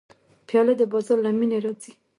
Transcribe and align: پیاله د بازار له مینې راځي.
پیاله 0.47 0.73
د 0.77 0.81
بازار 0.91 1.17
له 1.25 1.31
مینې 1.37 1.57
راځي. 1.65 1.91